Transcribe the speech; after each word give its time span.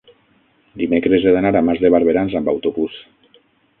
dimecres 0.81 1.27
he 1.27 1.33
d'anar 1.37 1.53
a 1.59 1.63
Mas 1.67 1.85
de 1.85 1.93
Barberans 1.97 2.39
amb 2.41 2.51
autobús. 2.55 2.97